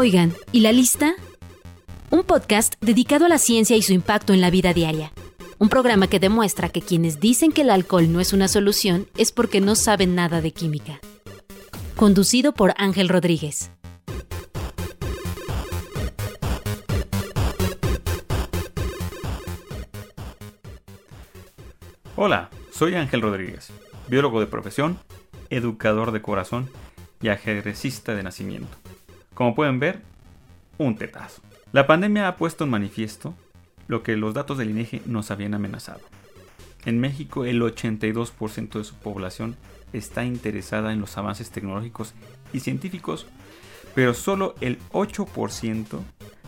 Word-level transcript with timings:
Oigan, 0.00 0.32
¿y 0.52 0.60
la 0.60 0.70
lista? 0.70 1.16
Un 2.10 2.22
podcast 2.22 2.74
dedicado 2.80 3.26
a 3.26 3.28
la 3.28 3.38
ciencia 3.38 3.76
y 3.76 3.82
su 3.82 3.92
impacto 3.92 4.32
en 4.32 4.40
la 4.40 4.48
vida 4.48 4.72
diaria. 4.72 5.10
Un 5.58 5.68
programa 5.68 6.06
que 6.06 6.20
demuestra 6.20 6.68
que 6.68 6.80
quienes 6.80 7.18
dicen 7.18 7.50
que 7.50 7.62
el 7.62 7.70
alcohol 7.70 8.12
no 8.12 8.20
es 8.20 8.32
una 8.32 8.46
solución 8.46 9.08
es 9.16 9.32
porque 9.32 9.60
no 9.60 9.74
saben 9.74 10.14
nada 10.14 10.40
de 10.40 10.52
química. 10.52 11.00
Conducido 11.96 12.54
por 12.54 12.74
Ángel 12.76 13.08
Rodríguez. 13.08 13.72
Hola, 22.14 22.50
soy 22.70 22.94
Ángel 22.94 23.20
Rodríguez, 23.20 23.72
biólogo 24.06 24.38
de 24.38 24.46
profesión, 24.46 25.00
educador 25.50 26.12
de 26.12 26.22
corazón 26.22 26.70
y 27.20 27.30
ajedrecista 27.30 28.14
de 28.14 28.22
nacimiento. 28.22 28.78
Como 29.38 29.54
pueden 29.54 29.78
ver, 29.78 30.02
un 30.78 30.96
tetazo. 30.96 31.42
La 31.70 31.86
pandemia 31.86 32.26
ha 32.26 32.36
puesto 32.36 32.64
en 32.64 32.70
manifiesto 32.70 33.36
lo 33.86 34.02
que 34.02 34.16
los 34.16 34.34
datos 34.34 34.58
del 34.58 34.70
INEGI 34.70 35.02
nos 35.06 35.30
habían 35.30 35.54
amenazado. 35.54 36.00
En 36.84 36.98
México 36.98 37.44
el 37.44 37.62
82% 37.62 38.78
de 38.78 38.82
su 38.82 38.96
población 38.96 39.54
está 39.92 40.24
interesada 40.24 40.92
en 40.92 41.00
los 41.00 41.16
avances 41.18 41.52
tecnológicos 41.52 42.14
y 42.52 42.58
científicos, 42.58 43.28
pero 43.94 44.12
solo 44.12 44.56
el 44.60 44.80
8% 44.90 46.00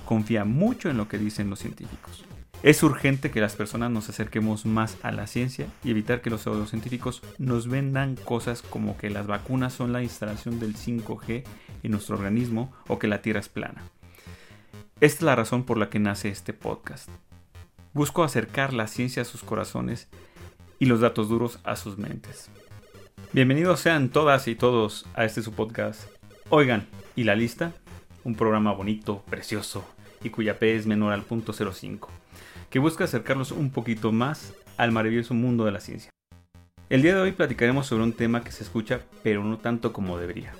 confía 0.05 0.45
mucho 0.45 0.91
en 0.91 0.97
lo 0.97 1.07
que 1.07 1.19
dicen 1.19 1.49
los 1.49 1.61
científicos. 1.61 2.25
Es 2.63 2.83
urgente 2.83 3.31
que 3.31 3.41
las 3.41 3.57
personas 3.57 3.91
nos 3.91 4.11
acerquemos 4.11 4.67
más 4.67 4.99
a 5.03 5.13
la 5.13 5.27
ciencia 5.27 5.67
y 5.83 5.93
evitar 5.93 6.21
que 6.21 6.29
los 6.29 6.43
pseudocientíficos 6.43 7.23
nos 7.39 7.69
vendan 7.69 8.17
cosas 8.17 8.61
como 8.61 8.99
que 8.99 9.09
las 9.09 9.27
vacunas 9.27 9.73
son 9.73 9.95
la 9.95 10.03
instalación 10.03 10.61
del 10.61 10.77
5G 10.77 11.45
en 11.83 11.91
nuestro 11.91 12.17
organismo 12.17 12.71
o 12.87 12.99
que 12.99 13.09
la 13.09 13.23
Tierra 13.23 13.41
es 13.41 13.49
plana. 13.49 13.83
Esta 15.01 15.17
es 15.17 15.23
la 15.23 15.37
razón 15.37 15.65
por 15.65 15.79
la 15.79 15.89
que 15.89 16.01
nace 16.01 16.29
este 16.29 16.53
podcast. 16.53 17.09
Busco 17.95 18.25
acercar 18.25 18.75
la 18.75 18.89
ciencia 18.89 19.23
a 19.23 19.25
sus 19.25 19.43
corazones 19.43 20.09
y 20.79 20.85
los 20.85 21.01
datos 21.01 21.31
duros 21.31 21.61
a 21.65 21.77
sus 21.77 21.97
mentes. 21.97 22.51
Bienvenidos 23.33 23.81
sean 23.81 24.11
todas 24.11 24.49
y 24.49 24.55
todos 24.55 25.07
a 25.15 25.25
este 25.25 25.43
su 25.43 25.55
podcast. 25.55 26.11
Oigan, 26.51 26.87
¿y 27.17 27.25
la 27.25 27.37
lista? 27.37 27.73
Un 28.23 28.35
programa 28.35 28.73
bonito, 28.73 29.25
precioso 29.31 29.83
y 30.23 30.29
cuya 30.29 30.59
P 30.59 30.77
es 30.77 30.87
menor 30.87 31.15
al 31.15 31.23
punto 31.23 31.55
05 31.55 32.11
que 32.71 32.79
busca 32.79 33.05
acercarlos 33.05 33.51
un 33.51 33.71
poquito 33.71 34.13
más 34.13 34.55
al 34.77 34.93
maravilloso 34.93 35.35
mundo 35.35 35.65
de 35.65 35.73
la 35.73 35.81
ciencia. 35.81 36.11
El 36.89 37.03
día 37.03 37.15
de 37.15 37.21
hoy 37.21 37.33
platicaremos 37.33 37.87
sobre 37.87 38.05
un 38.05 38.13
tema 38.13 38.43
que 38.43 38.53
se 38.53 38.63
escucha 38.63 39.01
pero 39.23 39.45
no 39.45 39.59
tanto 39.59 39.93
como 39.93 40.19
debería, 40.19 40.55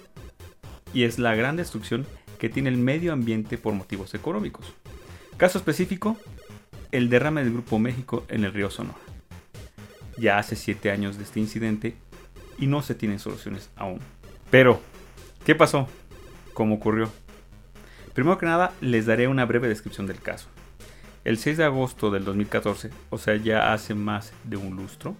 y 0.93 1.05
es 1.05 1.19
la 1.19 1.35
gran 1.37 1.57
destrucción 1.57 2.07
que 2.39 2.49
tiene 2.49 2.69
el 2.69 2.77
medio 2.77 3.13
ambiente 3.13 3.59
por 3.59 3.75
motivos 3.75 4.15
económicos. 4.15 4.73
Caso 5.37 5.59
específico, 5.59 6.17
el 6.91 7.09
derrame 7.09 7.45
del 7.45 7.53
Grupo 7.53 7.79
México 7.79 8.25
en 8.29 8.45
el 8.45 8.53
río 8.53 8.71
Sonora. 8.71 8.99
Ya 10.19 10.39
hace 10.39 10.57
7 10.57 10.91
años 10.91 11.17
de 11.17 11.25
este 11.25 11.41
incidente 11.41 11.95
y 12.59 12.67
no 12.67 12.83
se 12.83 12.95
tienen 12.95 13.19
soluciones 13.19 13.71
aún. 13.77 14.01
Pero, 14.51 14.81
¿qué 15.45 15.55
pasó? 15.55 15.89
¿Cómo 16.55 16.75
ocurrió? 16.75 17.11
Primero 18.13 18.37
que 18.37 18.47
nada, 18.47 18.73
les 18.81 19.07
daré 19.07 19.29
una 19.29 19.45
breve 19.45 19.69
descripción 19.69 20.07
del 20.07 20.21
caso. 20.21 20.49
El 21.23 21.37
6 21.37 21.59
de 21.59 21.65
agosto 21.65 22.11
del 22.11 22.25
2014, 22.25 22.89
o 23.11 23.19
sea 23.19 23.37
ya 23.37 23.75
hace 23.75 23.95
más 23.95 24.33
de 24.45 24.57
un 24.57 24.75
lustro, 24.77 25.17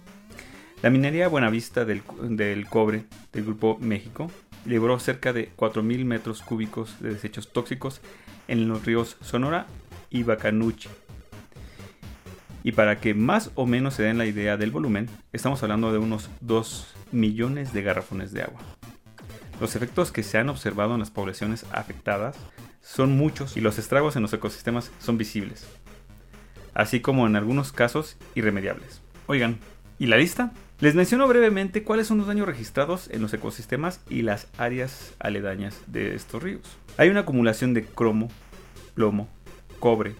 la 0.81 0.89
minería 0.89 1.27
Buenavista 1.27 1.85
del, 1.85 2.01
del 2.23 2.65
cobre 2.65 3.05
del 3.31 3.45
Grupo 3.45 3.77
México 3.79 4.31
libró 4.65 4.97
cerca 4.97 5.31
de 5.31 5.51
4.000 5.55 6.03
metros 6.05 6.41
cúbicos 6.41 6.99
de 7.01 7.13
desechos 7.13 7.53
tóxicos 7.53 8.01
en 8.47 8.67
los 8.67 8.83
ríos 8.83 9.17
Sonora 9.21 9.67
y 10.09 10.23
Bacanuchi. 10.23 10.89
Y 12.63 12.71
para 12.71 12.99
que 12.99 13.13
más 13.13 13.51
o 13.53 13.67
menos 13.67 13.93
se 13.93 14.03
den 14.03 14.17
la 14.17 14.25
idea 14.25 14.57
del 14.57 14.71
volumen, 14.71 15.07
estamos 15.33 15.61
hablando 15.61 15.91
de 15.91 15.99
unos 15.99 16.31
2 16.41 16.95
millones 17.11 17.73
de 17.73 17.83
garrafones 17.83 18.31
de 18.31 18.41
agua. 18.41 18.59
Los 19.59 19.75
efectos 19.75 20.11
que 20.11 20.23
se 20.23 20.39
han 20.39 20.49
observado 20.49 20.95
en 20.95 20.99
las 20.99 21.11
poblaciones 21.11 21.63
afectadas 21.71 22.35
son 22.81 23.15
muchos 23.15 23.55
y 23.55 23.61
los 23.61 23.77
estragos 23.77 24.15
en 24.15 24.23
los 24.23 24.33
ecosistemas 24.33 24.91
son 24.97 25.19
visibles 25.19 25.67
así 26.73 26.99
como 26.99 27.27
en 27.27 27.35
algunos 27.35 27.71
casos 27.71 28.17
irremediables. 28.35 29.01
Oigan, 29.27 29.59
¿y 29.99 30.07
la 30.07 30.17
lista? 30.17 30.51
Les 30.79 30.95
menciono 30.95 31.27
brevemente 31.27 31.83
cuáles 31.83 32.07
son 32.07 32.17
los 32.17 32.27
daños 32.27 32.47
registrados 32.47 33.07
en 33.11 33.21
los 33.21 33.33
ecosistemas 33.33 34.01
y 34.09 34.23
las 34.23 34.47
áreas 34.57 35.13
aledañas 35.19 35.79
de 35.87 36.15
estos 36.15 36.41
ríos. 36.41 36.63
Hay 36.97 37.09
una 37.09 37.19
acumulación 37.19 37.73
de 37.75 37.85
cromo, 37.85 38.29
plomo, 38.95 39.29
cobre, 39.79 40.15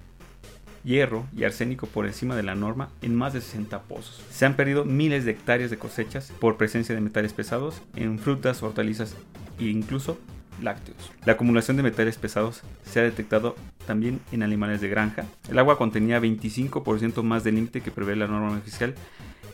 hierro 0.84 1.26
y 1.36 1.44
arsénico 1.44 1.88
por 1.88 2.06
encima 2.06 2.36
de 2.36 2.44
la 2.44 2.56
norma 2.56 2.90
en 3.02 3.16
más 3.16 3.34
de 3.34 3.42
60 3.42 3.82
pozos. 3.84 4.24
Se 4.30 4.46
han 4.46 4.56
perdido 4.56 4.86
miles 4.86 5.26
de 5.26 5.32
hectáreas 5.32 5.72
de 5.72 5.78
cosechas 5.78 6.32
por 6.40 6.58
presencia 6.58 6.96
de 6.96 7.02
metales 7.02 7.34
pesados 7.34 7.82
en 7.96 8.20
frutas, 8.20 8.62
hortalizas 8.64 9.16
e 9.60 9.66
incluso 9.66 10.20
lácteos. 10.62 11.12
La 11.26 11.34
acumulación 11.34 11.78
de 11.78 11.84
metales 11.84 12.18
pesados 12.18 12.62
se 12.84 13.00
ha 13.00 13.04
detectado 13.04 13.56
también 13.92 14.22
en 14.32 14.42
animales 14.42 14.80
de 14.80 14.88
granja. 14.88 15.26
El 15.50 15.60
agua 15.60 15.78
contenía 15.78 16.22
25% 16.22 17.24
más 17.24 17.44
del 17.44 17.56
límite 17.56 17.82
que 17.82 17.92
prevé 17.92 18.16
la 18.16 18.26
norma 18.26 18.58
oficial. 18.58 18.96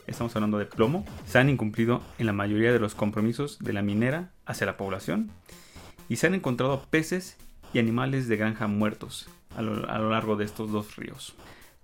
Estamos 0.05 0.35
hablando 0.35 0.59
de 0.59 0.67
plomo. 0.67 1.07
Se 1.25 1.39
han 1.39 1.49
incumplido 1.49 2.03
en 2.19 2.27
la 2.27 2.33
mayoría 2.33 2.71
de 2.71 2.77
los 2.77 2.93
compromisos 2.93 3.57
de 3.57 3.73
la 3.73 3.81
minera 3.81 4.29
hacia 4.45 4.67
la 4.67 4.77
población. 4.77 5.31
Y 6.07 6.17
se 6.17 6.27
han 6.27 6.35
encontrado 6.35 6.85
peces 6.91 7.35
y 7.73 7.79
animales 7.79 8.27
de 8.27 8.37
granja 8.37 8.67
muertos 8.67 9.27
a 9.55 9.63
lo, 9.63 9.89
a 9.89 9.97
lo 9.97 10.11
largo 10.11 10.35
de 10.35 10.45
estos 10.45 10.71
dos 10.71 10.97
ríos. 10.97 11.33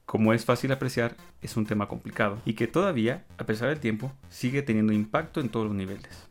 Como 0.05 0.31
es 0.31 0.45
fácil 0.45 0.71
apreciar, 0.71 1.15
es 1.41 1.57
un 1.57 1.65
tema 1.65 1.87
complicado 1.87 2.37
y 2.45 2.53
que 2.53 2.67
todavía, 2.67 3.25
a 3.39 3.47
pesar 3.47 3.69
del 3.69 3.79
tiempo, 3.79 4.13
sigue 4.29 4.61
teniendo 4.61 4.93
impacto 4.93 5.41
en 5.41 5.49
todos 5.49 5.65
los 5.65 5.75
niveles. 5.75 6.29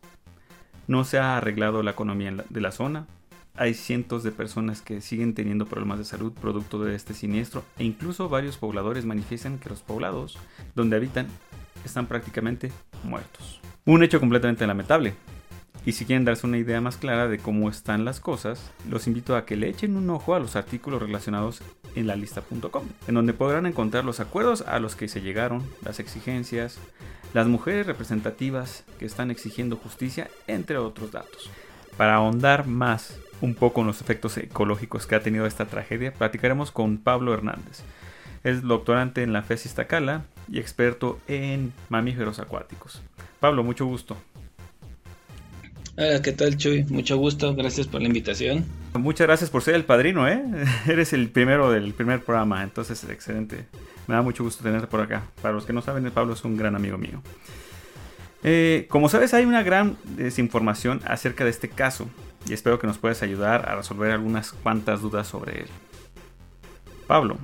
No 0.86 1.02
se 1.02 1.18
ha 1.18 1.36
arreglado 1.36 1.82
la 1.82 1.90
economía 1.90 2.32
de 2.48 2.60
la 2.60 2.70
zona. 2.70 3.08
Hay 3.54 3.74
cientos 3.74 4.22
de 4.22 4.32
personas 4.32 4.80
que 4.80 5.02
siguen 5.02 5.34
teniendo 5.34 5.66
problemas 5.66 5.98
de 5.98 6.04
salud 6.04 6.32
producto 6.32 6.82
de 6.82 6.94
este 6.94 7.12
siniestro 7.12 7.62
e 7.78 7.84
incluso 7.84 8.30
varios 8.30 8.56
pobladores 8.56 9.04
manifiestan 9.04 9.58
que 9.58 9.68
los 9.68 9.82
poblados 9.82 10.38
donde 10.74 10.96
habitan 10.96 11.26
están 11.84 12.06
prácticamente 12.06 12.72
muertos. 13.04 13.60
Un 13.84 14.02
hecho 14.02 14.20
completamente 14.20 14.66
lamentable. 14.66 15.14
Y 15.84 15.92
si 15.92 16.04
quieren 16.06 16.24
darse 16.24 16.46
una 16.46 16.58
idea 16.58 16.80
más 16.80 16.96
clara 16.96 17.26
de 17.28 17.38
cómo 17.38 17.68
están 17.68 18.04
las 18.04 18.20
cosas, 18.20 18.70
los 18.88 19.06
invito 19.06 19.36
a 19.36 19.44
que 19.44 19.56
le 19.56 19.68
echen 19.68 19.96
un 19.96 20.08
ojo 20.10 20.34
a 20.34 20.40
los 20.40 20.54
artículos 20.54 21.02
relacionados 21.02 21.60
en 21.96 22.06
la 22.06 22.16
lista.com, 22.16 22.84
en 23.08 23.14
donde 23.14 23.32
podrán 23.32 23.66
encontrar 23.66 24.04
los 24.04 24.20
acuerdos 24.20 24.62
a 24.62 24.78
los 24.78 24.94
que 24.94 25.08
se 25.08 25.20
llegaron, 25.20 25.62
las 25.84 25.98
exigencias, 25.98 26.78
las 27.34 27.48
mujeres 27.48 27.86
representativas 27.86 28.84
que 28.98 29.06
están 29.06 29.30
exigiendo 29.32 29.76
justicia, 29.76 30.30
entre 30.46 30.78
otros 30.78 31.10
datos. 31.10 31.50
Para 31.96 32.14
ahondar 32.14 32.66
más 32.66 33.18
un 33.42 33.54
poco 33.54 33.82
en 33.82 33.88
los 33.88 34.00
efectos 34.00 34.38
ecológicos 34.38 35.06
que 35.06 35.16
ha 35.16 35.20
tenido 35.20 35.44
esta 35.46 35.66
tragedia, 35.66 36.14
platicaremos 36.14 36.70
con 36.70 36.96
Pablo 36.96 37.34
Hernández. 37.34 37.82
Es 38.44 38.62
doctorante 38.62 39.22
en 39.22 39.32
la 39.32 39.42
FES 39.42 39.66
Iztacala 39.66 40.22
y 40.50 40.58
experto 40.58 41.18
en 41.28 41.72
mamíferos 41.88 42.38
acuáticos. 42.38 43.02
Pablo, 43.40 43.62
mucho 43.62 43.84
gusto. 43.84 44.16
Hola, 45.96 46.22
¿qué 46.22 46.32
tal 46.32 46.56
Chuy? 46.56 46.84
Mucho 46.84 47.18
gusto, 47.18 47.54
gracias 47.54 47.86
por 47.86 48.00
la 48.00 48.06
invitación. 48.06 48.64
Muchas 48.94 49.26
gracias 49.26 49.50
por 49.50 49.62
ser 49.62 49.74
el 49.74 49.84
padrino, 49.84 50.26
¿eh? 50.26 50.42
Eres 50.86 51.12
el 51.12 51.28
primero 51.28 51.70
del 51.70 51.92
primer 51.92 52.22
programa, 52.22 52.62
entonces 52.62 53.04
excelente. 53.04 53.66
Me 54.06 54.14
da 54.14 54.22
mucho 54.22 54.44
gusto 54.44 54.62
tenerte 54.62 54.86
por 54.86 55.00
acá. 55.00 55.24
Para 55.42 55.54
los 55.54 55.66
que 55.66 55.72
no 55.72 55.82
saben, 55.82 56.08
Pablo 56.10 56.32
es 56.32 56.44
un 56.44 56.56
gran 56.56 56.76
amigo 56.76 56.96
mío. 56.96 57.22
Eh, 58.44 58.86
como 58.88 59.08
sabes, 59.08 59.34
hay 59.34 59.44
una 59.44 59.62
gran 59.62 59.96
desinformación 60.16 61.00
acerca 61.04 61.44
de 61.44 61.50
este 61.50 61.68
caso 61.68 62.08
y 62.48 62.52
espero 62.52 62.78
que 62.78 62.86
nos 62.86 62.98
puedas 62.98 63.22
ayudar 63.22 63.68
a 63.68 63.76
resolver 63.76 64.10
algunas 64.12 64.52
cuantas 64.52 65.00
dudas 65.00 65.26
sobre 65.26 65.60
él. 65.60 65.66
Pablo, 67.06 67.38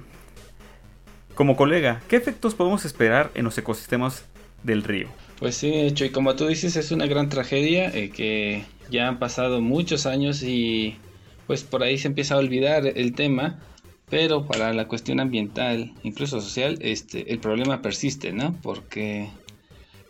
como 1.34 1.56
colega, 1.56 2.02
¿qué 2.08 2.17
efectos 2.17 2.55
podemos 2.55 2.84
esperar 2.84 3.31
en 3.34 3.44
los 3.44 3.56
ecosistemas 3.58 4.25
del 4.64 4.82
río? 4.82 5.08
Pues 5.38 5.56
sí, 5.56 5.72
hecho, 5.72 6.05
y 6.05 6.11
como 6.11 6.34
tú 6.34 6.46
dices, 6.49 6.75
es 6.76 6.90
una 6.90 7.06
gran 7.06 7.28
tragedia 7.28 7.94
eh, 7.94 8.11
que 8.11 8.64
ya 8.90 9.06
han 9.06 9.19
pasado 9.19 9.61
muchos 9.61 10.06
años 10.06 10.43
y 10.43 10.96
pues 11.46 11.62
por 11.62 11.82
ahí 11.82 11.96
se 11.96 12.08
empieza 12.08 12.34
a 12.34 12.38
olvidar 12.38 12.87
el 12.87 13.14
tema, 13.14 13.61
pero 14.11 14.46
para 14.46 14.72
la 14.72 14.88
cuestión 14.88 15.20
ambiental, 15.20 15.93
incluso 16.02 16.40
social, 16.40 16.78
este, 16.81 17.32
el 17.32 17.38
problema 17.38 17.82
persiste, 17.82 18.32
¿no? 18.32 18.56
Porque, 18.62 19.31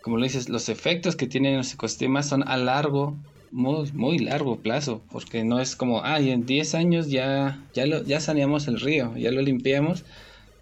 como 0.00 0.16
lo 0.16 0.24
dices, 0.24 0.48
los 0.48 0.68
efectos 0.68 1.14
que 1.14 1.26
tienen 1.26 1.56
los 1.56 1.72
ecosistemas 1.74 2.28
son 2.28 2.46
a 2.48 2.56
largo, 2.56 3.16
muy, 3.50 3.90
muy 3.92 4.18
largo 4.18 4.60
plazo, 4.60 5.02
porque 5.10 5.44
no 5.44 5.60
es 5.60 5.76
como, 5.76 6.02
ah, 6.04 6.20
en 6.20 6.46
10 6.46 6.74
años 6.74 7.08
ya, 7.08 7.58
ya, 7.74 7.86
lo, 7.86 8.04
ya 8.04 8.20
saneamos 8.20 8.68
el 8.68 8.80
río, 8.80 9.16
ya 9.16 9.30
lo 9.30 9.42
limpiamos, 9.42 10.04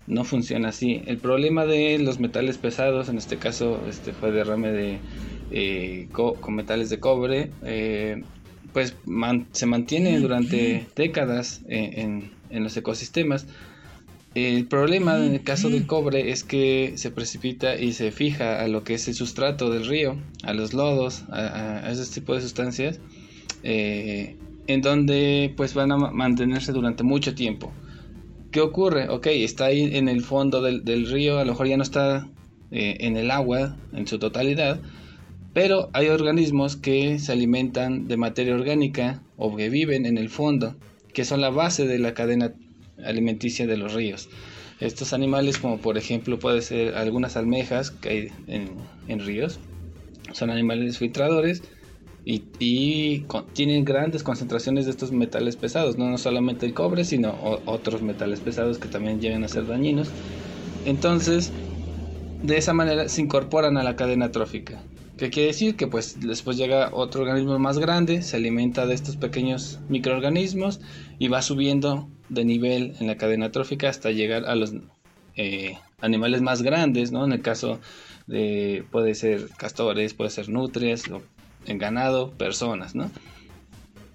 no 0.07 0.25
funciona 0.25 0.69
así. 0.69 1.03
El 1.07 1.19
problema 1.19 1.67
de 1.67 1.99
los 1.99 2.21
metales 2.21 2.59
pesados, 2.59 3.09
en 3.09 3.19
este 3.19 3.39
caso 3.39 3.81
este 3.89 4.13
fue 4.13 4.31
derrame 4.33 4.73
de 4.73 4.99
eh, 5.51 6.09
con 6.13 6.55
metales 6.55 6.91
de 6.91 7.01
cobre, 7.01 7.51
eh, 7.65 8.23
pues 8.73 8.97
se 9.53 9.67
mantiene 9.67 10.19
durante 10.21 10.87
décadas 10.97 11.63
en, 11.69 12.31
en 12.51 12.65
los 12.65 12.77
ecosistemas. 12.77 13.47
El 14.37 14.67
problema 14.67 15.17
en 15.17 15.33
el 15.33 15.43
caso 15.43 15.71
del 15.71 15.87
cobre 15.87 16.31
es 16.31 16.45
que 16.45 16.93
se 16.97 17.11
precipita 17.11 17.77
y 17.81 17.95
se 17.95 18.13
fija 18.13 18.61
a 18.63 18.69
lo 18.69 18.85
que 18.85 18.93
es 18.93 19.09
el 19.09 19.15
sustrato 19.15 19.71
del 19.71 19.87
río, 19.87 20.19
a 20.43 20.53
los 20.53 20.75
lodos, 20.75 21.25
a, 21.31 21.79
a 21.79 21.91
ese 21.91 22.13
tipo 22.13 22.35
de 22.35 22.43
sustancias, 22.43 23.01
eh, 23.63 24.37
en 24.67 24.83
donde 24.83 25.55
pues 25.57 25.73
van 25.73 25.91
a 25.91 25.97
mantenerse 25.97 26.73
durante 26.73 27.03
mucho 27.03 27.35
tiempo. 27.35 27.73
¿Qué 28.51 28.61
ocurre? 28.61 29.09
Ok, 29.09 29.29
está 29.29 29.65
ahí 29.65 29.97
en 29.97 30.07
el 30.07 30.21
fondo 30.23 30.61
del, 30.61 31.07
río, 31.11 31.39
a 31.39 31.45
lo 31.47 31.53
mejor 31.53 31.69
ya 31.69 31.79
no 31.79 31.83
está 31.83 32.29
eh, 32.73 32.99
en 33.01 33.17
el 33.17 33.31
agua 33.31 33.79
en 33.95 34.07
su 34.07 34.19
totalidad, 34.19 34.83
pero 35.55 35.89
hay 35.95 36.09
organismos 36.09 36.77
que 36.77 37.19
se 37.21 37.33
alimentan 37.33 38.07
de 38.07 38.19
materia 38.19 38.55
orgánica 38.55 39.23
o 39.39 39.57
que 39.57 39.71
viven 39.71 40.05
en 40.05 40.19
el 40.19 40.29
fondo, 40.29 40.77
que 41.15 41.25
son 41.25 41.41
la 41.41 41.49
base 41.49 41.87
de 41.87 41.99
la 41.99 42.13
cadena 42.13 42.53
alimenticia 43.05 43.67
de 43.67 43.77
los 43.77 43.95
ríos. 43.95 44.29
Estos 44.81 45.13
animales, 45.13 45.59
como 45.59 45.79
por 45.79 45.97
ejemplo 45.97 46.39
puede 46.39 46.61
ser 46.63 46.97
algunas 46.97 47.37
almejas 47.37 47.91
que 47.91 48.09
hay 48.09 48.33
en, 48.47 49.21
ríos, 49.21 49.59
son 50.33 50.51
animales 50.51 50.99
filtradores 50.99 51.63
y, 52.25 52.41
tienen 53.53 53.85
grandes 53.85 54.23
concentraciones 54.23 54.85
de 54.85 54.91
estos 54.91 55.13
metales 55.13 55.57
pesados, 55.57 55.97
no, 55.97 56.19
solamente 56.19 56.67
el 56.67 56.75
cobre, 56.75 57.05
sino 57.05 57.35
otros 57.67 58.03
metales 58.03 58.41
pesados 58.41 58.79
que 58.79 58.89
también 58.89 59.21
llegan 59.21 59.45
a 59.45 59.49
ser 59.49 59.67
dañinos. 59.67 60.09
Entonces, 60.85 61.53
de 62.43 62.59
esa 62.59 62.75
manera 62.75 63.09
se 63.09 63.23
incorporan 63.23 63.79
a 63.79 63.85
la 63.85 63.97
cadena 63.97 64.31
trófica. 64.31 64.83
¿Qué 65.17 65.31
quiere 65.31 65.49
decir? 65.49 65.77
Que 65.77 65.87
pues 65.87 66.21
después 66.21 66.59
llega 66.59 66.91
otro 66.93 67.23
organismo 67.23 67.59
más 67.59 67.79
grande, 67.79 68.21
se 68.21 68.37
alimenta 68.37 68.87
de 68.87 68.95
estos 68.95 69.17
pequeños 69.17 69.79
microorganismos 69.89 70.81
y 71.19 71.29
va 71.29 71.41
subiendo 71.41 72.09
de 72.29 72.45
nivel 72.45 72.95
en 73.01 73.07
la 73.07 73.17
cadena 73.17 73.51
trófica 73.51 73.89
hasta 73.89 74.11
llegar 74.11 74.45
a 74.45 74.55
los 74.55 74.75
eh, 75.37 75.79
animales 76.03 76.43
más 76.43 76.63
grandes, 76.63 77.13
¿no? 77.13 77.25
En 77.25 77.33
el 77.33 77.41
caso 77.41 77.81
de, 78.27 78.85
puede 78.91 79.15
ser 79.15 79.49
castores, 79.57 80.13
puede 80.13 80.31
ser 80.31 80.51
nutrias, 80.51 81.05
en 81.67 81.79
ganado, 81.79 82.33
personas, 82.33 82.95
¿no? 82.95 83.11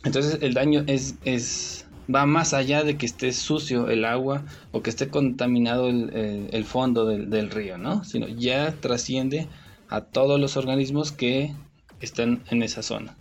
Entonces 0.03 0.37
el 0.41 0.53
daño 0.53 0.83
es, 0.85 1.15
es, 1.25 1.87
va 2.13 2.27
más 2.27 2.53
allá 2.53 2.83
de 2.83 2.97
que 2.97 3.07
esté 3.07 3.31
sucio 3.33 3.89
el 3.89 4.05
agua 4.05 4.43
o 4.71 4.83
que 4.83 4.91
esté 4.91 5.09
contaminado 5.09 5.89
el, 5.89 6.63
fondo 6.65 7.05
del, 7.05 7.31
del, 7.31 7.49
río, 7.49 7.79
¿no? 7.79 8.03
Sino 8.03 8.27
ya 8.27 8.71
trasciende 8.79 9.47
a 9.91 10.01
todos 10.01 10.39
los 10.39 10.57
organismos 10.57 11.11
que 11.11 11.53
están 11.99 12.43
en 12.49 12.63
esa 12.63 12.81
zona. 12.81 13.15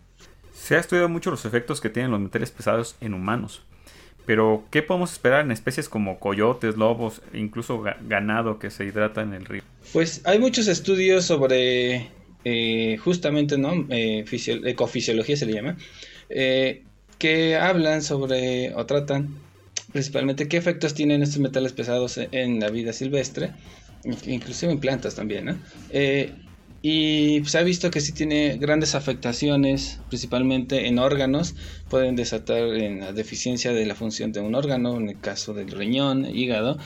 Se 0.55 0.77
ha 0.77 0.79
estudiado 0.79 1.09
mucho 1.09 1.31
los 1.31 1.45
efectos 1.45 1.81
que 1.81 1.91
tienen 1.91 2.11
los 2.11 2.21
metales 2.21 2.51
pesados 2.51 2.97
en 3.01 3.13
humanos. 3.13 3.63
Pero, 4.25 4.65
¿qué 4.71 4.83
podemos 4.83 5.13
esperar 5.13 5.41
en 5.41 5.51
especies 5.51 5.89
como 5.89 6.21
coyotes, 6.21 6.77
lobos, 6.77 7.23
e 7.33 7.39
incluso 7.39 7.83
ganado 8.07 8.59
que 8.59 8.71
se 8.71 8.85
hidrata 8.85 9.23
en 9.23 9.35
el 9.35 9.45
río? 9.45 9.63
Pues 9.93 10.23
hay 10.25 10.39
muchos 10.39 10.69
estudios 10.69 11.25
sobre 11.25 12.09
eh, 12.45 12.97
justamente, 12.99 13.59
¿no? 13.59 13.87
Eh, 13.91 14.25
ecofisiología 14.65 15.37
se 15.37 15.47
le 15.47 15.55
llama, 15.55 15.77
eh, 16.29 16.85
que 17.19 17.57
hablan 17.57 18.03
sobre 18.03 18.73
o 18.75 18.87
tratan 18.87 19.35
principalmente 19.93 20.47
qué 20.47 20.57
efectos 20.57 20.95
tienen 20.95 21.23
estos 21.23 21.41
metales 21.41 21.73
pesados 21.73 22.19
en 22.19 22.61
la 22.61 22.71
vida 22.71 22.93
silvestre, 22.93 23.51
inclusive 24.27 24.71
en 24.71 24.79
plantas 24.79 25.17
también, 25.17 25.47
¿no? 25.47 25.59
Y 26.83 27.45
se 27.45 27.59
ha 27.59 27.63
visto 27.63 27.91
que 27.91 28.01
sí 28.01 28.13
tiene 28.13 28.57
grandes 28.57 28.95
afectaciones, 28.95 30.01
principalmente 30.09 30.87
en 30.87 30.99
órganos. 30.99 31.55
Pueden 31.91 32.17
desatar 32.17 32.75
en 32.75 33.01
la 33.01 33.13
deficiencia 33.13 33.73
de 33.73 33.85
la 33.85 33.95
función 33.95 34.33
de 34.33 34.41
un 34.41 34.55
órgano, 34.55 34.97
en 34.97 35.11
el 35.11 35.21
caso 35.21 35.53
del 35.53 35.71
riñón, 35.71 36.25
hígado 36.25 36.79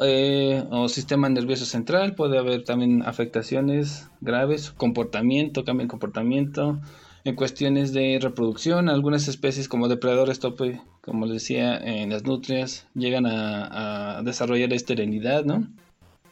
eh, 0.00 0.64
o 0.70 0.88
sistema 0.88 1.28
nervioso 1.28 1.66
central. 1.66 2.16
Puede 2.16 2.38
haber 2.38 2.64
también 2.64 3.02
afectaciones 3.02 4.08
graves, 4.20 4.72
comportamiento, 4.72 5.64
cambio 5.64 5.82
en 5.82 5.88
comportamiento. 5.88 6.80
En 7.24 7.36
cuestiones 7.36 7.92
de 7.92 8.18
reproducción, 8.20 8.88
algunas 8.88 9.28
especies 9.28 9.68
como 9.68 9.88
depredadores 9.88 10.40
tope, 10.40 10.80
como 11.00 11.26
les 11.26 11.34
decía, 11.34 11.76
en 11.76 12.10
las 12.10 12.24
nutrias, 12.24 12.86
llegan 12.94 13.26
a, 13.26 14.18
a 14.18 14.22
desarrollar 14.22 14.72
esterilidad, 14.72 15.44
¿no? 15.44 15.68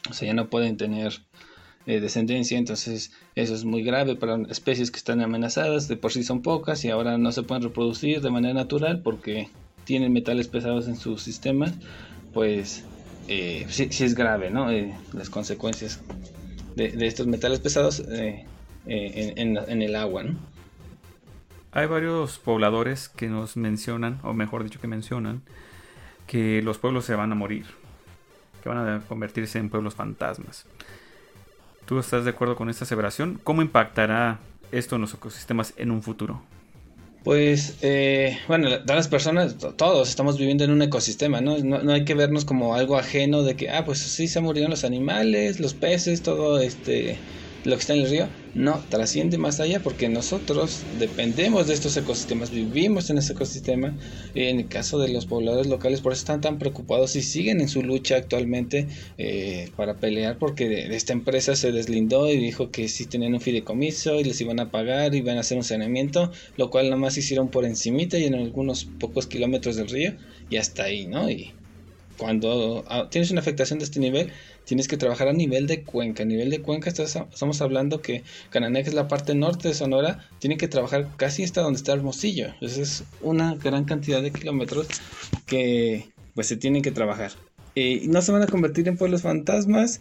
O 0.08 0.14
sea, 0.14 0.28
ya 0.28 0.34
no 0.34 0.48
pueden 0.48 0.76
tener 0.76 1.12
eh, 1.86 2.00
descendencia, 2.00 2.58
entonces 2.58 3.12
eso 3.36 3.54
es 3.54 3.64
muy 3.64 3.84
grave 3.84 4.16
para 4.16 4.42
especies 4.50 4.90
que 4.90 4.98
están 4.98 5.20
amenazadas, 5.20 5.86
de 5.86 5.96
por 5.96 6.10
sí 6.10 6.24
son 6.24 6.42
pocas 6.42 6.84
y 6.84 6.90
ahora 6.90 7.16
no 7.16 7.30
se 7.30 7.44
pueden 7.44 7.62
reproducir 7.62 8.20
de 8.20 8.30
manera 8.30 8.54
natural 8.54 9.02
porque 9.02 9.50
tienen 9.84 10.12
metales 10.12 10.48
pesados 10.48 10.88
en 10.88 10.96
su 10.96 11.16
sistema, 11.16 11.72
pues 12.34 12.84
eh, 13.28 13.66
sí, 13.68 13.88
es 14.04 14.14
grave, 14.16 14.50
¿no? 14.50 14.68
Eh, 14.68 14.92
las 15.12 15.30
consecuencias 15.30 16.00
de, 16.74 17.06
estos 17.06 17.28
metales 17.28 17.60
pesados 17.60 18.00
en, 18.00 18.46
en, 18.86 19.82
el 19.82 19.94
agua, 19.94 20.24
¿no? 20.24 20.38
Hay 21.70 21.86
varios 21.86 22.38
pobladores 22.38 23.08
que 23.08 23.28
nos 23.28 23.56
mencionan, 23.56 24.18
o 24.24 24.32
mejor 24.32 24.64
dicho 24.64 24.80
que 24.80 24.88
mencionan, 24.88 25.42
que 26.26 26.62
los 26.62 26.78
pueblos 26.78 27.04
se 27.04 27.14
van 27.14 27.30
a 27.30 27.36
morir, 27.36 27.66
que 28.62 28.68
van 28.68 28.78
a 28.88 29.00
convertirse 29.06 29.60
en 29.60 29.70
pueblos 29.70 29.94
fantasmas. 29.94 30.66
¿Tú 31.86 32.00
estás 32.00 32.24
de 32.24 32.30
acuerdo 32.30 32.56
con 32.56 32.68
esta 32.68 32.84
aseveración? 32.84 33.40
¿Cómo 33.42 33.62
impactará 33.62 34.40
esto 34.72 34.96
en 34.96 35.02
los 35.02 35.14
ecosistemas 35.14 35.72
en 35.76 35.92
un 35.92 36.02
futuro? 36.02 36.42
Pues, 37.22 37.78
eh, 37.82 38.38
bueno, 38.46 38.68
las 38.86 39.08
personas, 39.08 39.56
todos 39.76 40.08
estamos 40.08 40.38
viviendo 40.38 40.64
en 40.64 40.70
un 40.70 40.82
ecosistema, 40.82 41.40
¿no? 41.40 41.58
¿no? 41.58 41.82
¿no? 41.82 41.92
hay 41.92 42.04
que 42.04 42.14
vernos 42.14 42.44
como 42.44 42.74
algo 42.74 42.96
ajeno 42.96 43.42
de 43.42 43.56
que, 43.56 43.70
ah, 43.70 43.84
pues 43.84 43.98
sí 43.98 44.28
se 44.28 44.40
murieron 44.40 44.70
los 44.70 44.84
animales, 44.84 45.58
los 45.58 45.74
peces, 45.74 46.22
todo 46.22 46.60
este, 46.60 47.18
lo 47.66 47.74
que 47.74 47.80
está 47.80 47.94
en 47.94 48.00
el 48.00 48.10
río. 48.10 48.28
No, 48.54 48.82
trasciende 48.88 49.36
más 49.36 49.60
allá 49.60 49.82
porque 49.82 50.08
nosotros 50.08 50.82
dependemos 50.98 51.66
de 51.66 51.74
estos 51.74 51.96
ecosistemas, 51.96 52.50
vivimos 52.50 53.10
en 53.10 53.18
ese 53.18 53.34
ecosistema. 53.34 53.94
En 54.34 54.60
el 54.60 54.68
caso 54.68 54.98
de 54.98 55.08
los 55.08 55.26
pobladores 55.26 55.66
locales, 55.66 56.00
por 56.00 56.12
eso 56.12 56.20
están 56.20 56.40
tan 56.40 56.58
preocupados 56.58 57.16
y 57.16 57.22
siguen 57.22 57.60
en 57.60 57.68
su 57.68 57.82
lucha 57.82 58.16
actualmente 58.16 58.86
eh, 59.18 59.70
para 59.76 59.94
pelear 59.94 60.38
porque 60.38 60.86
esta 60.94 61.12
empresa 61.12 61.56
se 61.56 61.72
deslindó 61.72 62.30
y 62.30 62.36
dijo 62.36 62.70
que 62.70 62.88
sí 62.88 63.06
tenían 63.06 63.34
un 63.34 63.40
fideicomiso 63.40 64.18
y 64.20 64.24
les 64.24 64.40
iban 64.40 64.60
a 64.60 64.70
pagar 64.70 65.14
y 65.14 65.18
iban 65.18 65.36
a 65.36 65.40
hacer 65.40 65.58
un 65.58 65.64
saneamiento, 65.64 66.30
lo 66.56 66.70
cual 66.70 66.86
nada 66.86 66.96
más 66.96 67.18
hicieron 67.18 67.48
por 67.48 67.64
encimita 67.64 68.16
y 68.16 68.24
en 68.24 68.36
algunos 68.36 68.84
pocos 68.84 69.26
kilómetros 69.26 69.76
del 69.76 69.88
río 69.88 70.14
y 70.48 70.56
hasta 70.56 70.84
ahí, 70.84 71.06
¿no? 71.06 71.28
Y 71.28 71.52
cuando 72.16 72.84
ah, 72.88 73.08
tienes 73.10 73.30
una 73.30 73.40
afectación 73.40 73.78
de 73.78 73.84
este 73.84 74.00
nivel, 74.00 74.32
tienes 74.66 74.88
que 74.88 74.98
trabajar 74.98 75.28
a 75.28 75.32
nivel 75.32 75.66
de 75.66 75.82
cuenca. 75.82 76.24
A 76.24 76.26
nivel 76.26 76.50
de 76.50 76.60
cuenca 76.60 76.90
estamos 76.90 77.62
hablando 77.62 78.02
que 78.02 78.22
Canané, 78.50 78.82
que 78.82 78.90
es 78.90 78.94
la 78.94 79.08
parte 79.08 79.34
norte 79.34 79.68
de 79.68 79.74
Sonora, 79.74 80.28
tiene 80.38 80.58
que 80.58 80.68
trabajar 80.68 81.08
casi 81.16 81.44
hasta 81.44 81.62
donde 81.62 81.78
está 81.78 81.92
Hermosillo. 81.92 82.48
Esa 82.60 82.82
es 82.82 83.04
una 83.22 83.54
gran 83.54 83.84
cantidad 83.84 84.20
de 84.20 84.32
kilómetros 84.32 84.88
que 85.46 86.10
pues 86.34 86.48
se 86.48 86.56
tienen 86.56 86.82
que 86.82 86.90
trabajar. 86.90 87.32
y 87.74 88.08
no 88.08 88.20
se 88.22 88.32
van 88.32 88.42
a 88.42 88.46
convertir 88.46 88.88
en 88.88 88.96
pueblos 88.96 89.22
fantasmas, 89.22 90.00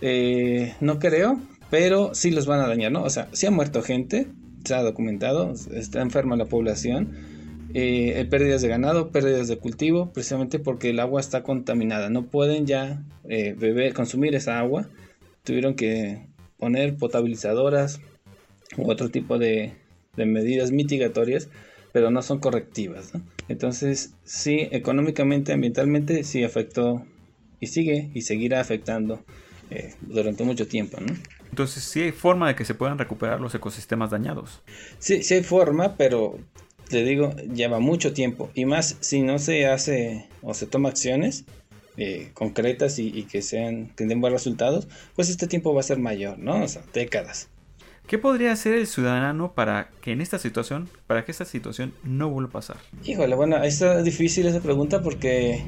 eh, 0.00 0.74
no 0.80 0.98
creo, 0.98 1.40
pero 1.70 2.14
sí 2.14 2.30
los 2.30 2.46
van 2.46 2.60
a 2.60 2.68
dañar, 2.68 2.92
¿no? 2.92 3.02
O 3.02 3.10
sea, 3.10 3.28
sí 3.32 3.46
ha 3.46 3.50
muerto 3.50 3.82
gente, 3.82 4.28
se 4.64 4.74
ha 4.74 4.82
documentado, 4.82 5.54
está 5.74 6.00
enferma 6.02 6.36
la 6.36 6.46
población 6.46 7.39
eh, 7.74 8.26
pérdidas 8.28 8.62
de 8.62 8.68
ganado, 8.68 9.10
pérdidas 9.10 9.48
de 9.48 9.58
cultivo, 9.58 10.12
precisamente 10.12 10.58
porque 10.58 10.90
el 10.90 11.00
agua 11.00 11.20
está 11.20 11.42
contaminada. 11.42 12.10
No 12.10 12.26
pueden 12.26 12.66
ya 12.66 13.02
eh, 13.28 13.54
beber, 13.56 13.94
consumir 13.94 14.34
esa 14.34 14.58
agua. 14.58 14.88
Tuvieron 15.44 15.74
que 15.74 16.26
poner 16.58 16.96
potabilizadoras 16.96 18.00
u 18.76 18.90
otro 18.90 19.08
tipo 19.08 19.38
de, 19.38 19.72
medidas 20.16 20.70
mitigatorias, 20.70 21.48
pero 21.92 22.10
no 22.10 22.22
son 22.22 22.40
correctivas. 22.40 23.12
Entonces, 23.48 24.14
sí, 24.24 24.68
económicamente, 24.70 25.52
ambientalmente, 25.52 26.24
sí 26.24 26.44
afectó 26.44 27.06
y 27.58 27.68
sigue 27.68 28.10
y 28.12 28.22
seguirá 28.22 28.60
afectando 28.60 29.24
eh, 29.70 29.94
durante 30.02 30.44
mucho 30.44 30.66
tiempo. 30.66 30.98
Entonces, 31.48 31.82
sí 31.84 32.02
hay 32.02 32.12
forma 32.12 32.48
de 32.48 32.54
que 32.54 32.64
se 32.64 32.74
puedan 32.74 32.98
recuperar 32.98 33.40
los 33.40 33.54
ecosistemas 33.54 34.10
dañados. 34.10 34.60
Sí, 34.98 35.22
sí 35.22 35.34
hay 35.34 35.42
forma, 35.42 35.96
pero 35.96 36.38
te 36.90 37.04
digo, 37.04 37.34
lleva 37.54 37.78
mucho 37.78 38.12
tiempo. 38.12 38.50
Y 38.54 38.64
más 38.64 38.96
si 39.00 39.22
no 39.22 39.38
se 39.38 39.66
hace 39.66 40.26
o 40.42 40.52
se 40.54 40.66
toma 40.66 40.90
acciones 40.90 41.44
eh, 41.96 42.30
concretas 42.34 42.98
y, 42.98 43.22
que 43.24 43.42
sean 43.42 43.90
que 43.96 44.04
den 44.04 44.20
buenos 44.20 44.40
resultados, 44.40 44.88
pues 45.14 45.30
este 45.30 45.46
tiempo 45.46 45.72
va 45.72 45.80
a 45.80 45.84
ser 45.84 45.98
mayor, 45.98 46.38
¿no? 46.38 46.62
O 46.62 46.68
sea, 46.68 46.82
décadas. 46.92 47.48
¿Qué 48.06 48.18
podría 48.18 48.50
hacer 48.52 48.74
el 48.74 48.88
ciudadano 48.88 49.52
para 49.54 49.90
que 50.02 50.10
en 50.10 50.20
esta 50.20 50.38
situación, 50.38 50.88
para 51.06 51.24
que 51.24 51.30
esta 51.30 51.44
situación 51.44 51.94
no 52.02 52.28
vuelva 52.28 52.48
a 52.48 52.52
pasar? 52.52 52.76
Híjole, 53.04 53.36
bueno, 53.36 53.62
está 53.62 54.02
difícil 54.02 54.46
esa 54.46 54.60
pregunta 54.60 55.00
porque 55.00 55.62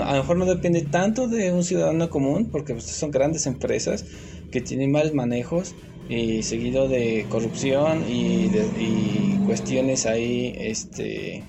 a 0.00 0.14
lo 0.14 0.22
mejor 0.22 0.36
no 0.38 0.46
depende 0.46 0.82
tanto 0.82 1.28
de 1.28 1.52
un 1.52 1.62
ciudadano 1.62 2.08
común, 2.08 2.48
porque 2.50 2.72
pues, 2.72 2.86
son 2.86 3.10
grandes 3.10 3.46
empresas 3.46 4.06
que 4.50 4.60
tienen 4.62 4.90
malos 4.90 5.12
manejos 5.12 5.74
y 6.08 6.42
seguido 6.42 6.88
de 6.88 7.26
corrupción 7.28 8.04
y, 8.08 8.48
de, 8.48 8.64
y 8.78 9.40
cuestiones 9.46 10.06
ahí, 10.06 10.54
este, 10.56 11.42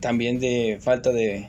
también 0.00 0.40
de 0.40 0.78
falta 0.80 1.10
de, 1.10 1.48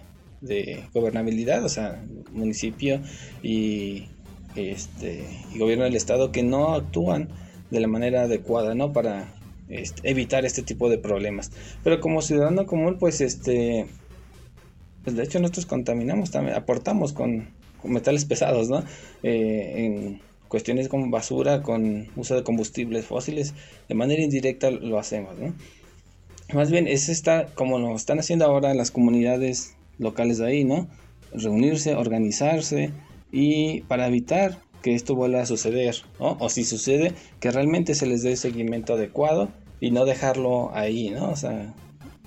gobernabilidad, 0.93 1.63
o 1.63 1.69
sea, 1.69 2.03
municipio 2.31 2.99
y, 3.43 4.07
este, 4.55 5.23
y 5.53 5.59
gobierno 5.59 5.83
del 5.83 5.95
estado 5.95 6.31
que 6.31 6.41
no 6.41 6.73
actúan 6.73 7.29
de 7.69 7.79
la 7.79 7.87
manera 7.87 8.23
adecuada, 8.23 8.73
¿no? 8.73 8.91
Para 8.91 9.33
este, 9.69 10.09
evitar 10.09 10.43
este 10.43 10.63
tipo 10.63 10.89
de 10.89 10.97
problemas. 10.97 11.51
Pero 11.83 12.01
como 12.01 12.23
ciudadano 12.23 12.65
común, 12.65 12.97
pues 12.99 13.21
este, 13.21 13.85
pues 15.03 15.15
de 15.15 15.23
hecho 15.23 15.39
nosotros 15.39 15.67
contaminamos 15.67 16.31
también, 16.31 16.57
aportamos 16.57 17.13
con, 17.13 17.49
metales 17.83 18.25
pesados, 18.25 18.69
¿no? 18.69 18.83
Eh, 19.23 19.73
en 19.77 20.21
cuestiones 20.51 20.89
como 20.89 21.09
basura, 21.09 21.63
con 21.63 22.09
uso 22.17 22.35
de 22.35 22.43
combustibles 22.43 23.05
fósiles, 23.05 23.53
de 23.87 23.95
manera 23.95 24.21
indirecta 24.21 24.69
lo 24.69 24.99
hacemos, 24.99 25.39
¿no? 25.39 25.53
Más 26.53 26.69
bien, 26.69 26.89
es 26.89 27.07
esta, 27.07 27.45
como 27.55 27.79
lo 27.79 27.95
están 27.95 28.19
haciendo 28.19 28.43
ahora 28.43 28.73
las 28.73 28.91
comunidades 28.91 29.77
locales 29.97 30.39
de 30.39 30.47
ahí, 30.47 30.65
¿no? 30.65 30.89
Reunirse, 31.31 31.95
organizarse 31.95 32.91
y 33.31 33.81
para 33.83 34.07
evitar 34.07 34.59
que 34.81 34.93
esto 34.93 35.15
vuelva 35.15 35.41
a 35.41 35.45
suceder, 35.45 35.95
¿no? 36.19 36.35
O 36.41 36.49
si 36.49 36.65
sucede, 36.65 37.13
que 37.39 37.49
realmente 37.49 37.95
se 37.95 38.05
les 38.05 38.21
dé 38.21 38.35
seguimiento 38.35 38.95
adecuado 38.95 39.47
y 39.79 39.91
no 39.91 40.03
dejarlo 40.03 40.75
ahí, 40.75 41.11
¿no? 41.11 41.29
O 41.29 41.37
sea, 41.37 41.73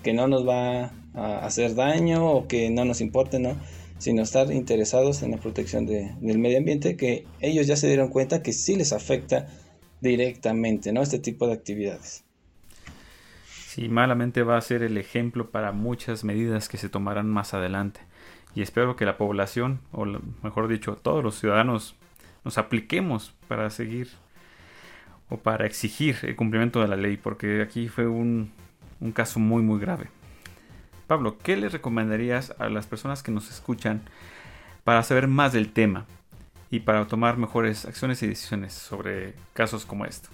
que 0.03 0.15
no 0.15 0.29
nos 0.29 0.49
va 0.49 0.93
a 1.13 1.45
hacer 1.45 1.75
daño 1.75 2.27
o 2.27 2.49
que 2.49 2.71
no 2.71 2.87
nos 2.87 3.03
importe, 3.03 3.39
¿no? 3.39 3.55
Sino 3.99 4.23
estar 4.23 4.53
interesados 4.53 5.23
en 5.23 5.31
la 5.31 5.39
protección 5.39 5.87
del 5.87 6.39
medio 6.39 6.59
ambiente, 6.59 6.97
que 6.97 7.27
ellos 7.41 7.67
ya 7.67 7.77
se 7.77 7.87
dieron 7.87 8.09
cuenta 8.09 8.43
que 8.43 8.53
sí 8.53 8.77
les 8.77 8.93
afecta 8.93 9.47
directamente, 10.01 10.93
¿no? 10.93 11.03
Este 11.03 11.19
tipo 11.19 11.47
de 11.47 11.55
actividades. 11.55 12.25
Sí, 13.47 13.89
malamente 13.89 14.43
va 14.43 14.57
a 14.57 14.61
ser 14.61 14.83
el 14.83 14.99
ejemplo 14.99 15.51
para 15.51 15.73
muchas 15.73 16.23
medidas 16.23 16.69
que 16.69 16.77
se 16.77 16.89
tomarán 16.89 17.29
más 17.29 17.55
adelante. 17.55 18.01
Y 18.55 18.63
espero 18.63 18.95
que 18.95 19.05
la 19.05 19.17
población, 19.17 19.81
o 19.91 20.05
mejor 20.43 20.69
dicho, 20.69 20.97
todos 20.97 21.25
los 21.25 21.41
ciudadanos, 21.41 21.97
nos 22.45 22.59
apliquemos 22.59 23.35
para 23.49 23.71
seguir 23.71 24.09
o 25.29 25.39
para 25.39 25.67
exigir 25.67 26.17
el 26.23 26.37
cumplimiento 26.37 26.81
de 26.81 26.89
la 26.89 26.97
ley, 26.97 27.17
porque 27.17 27.63
aquí 27.63 27.89
fue 27.89 28.07
un, 28.07 28.53
un 29.01 29.13
caso 29.13 29.41
muy 29.41 29.63
muy 29.63 29.81
grave. 29.81 30.09
Pablo, 31.07 31.37
¿qué 31.43 31.57
le 31.57 31.69
recomendarías 31.69 32.55
a 32.59 32.69
las 32.69 32.87
personas 32.87 33.23
que 33.23 33.31
nos 33.31 33.51
escuchan 33.51 34.03
para 34.85 35.03
saber 35.03 35.29
más 35.29 35.53
del 35.53 35.73
tema 35.73 36.07
y 36.71 36.81
para 36.81 37.07
tomar 37.07 37.37
mejores 37.37 37.85
acciones 37.85 38.23
y 38.23 38.27
decisiones 38.27 38.73
sobre 38.73 39.35
casos 39.53 39.85
como 39.85 40.07
este? 40.07 40.29